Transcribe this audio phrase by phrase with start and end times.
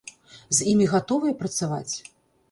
[0.59, 1.93] З імі гатовыя працаваць?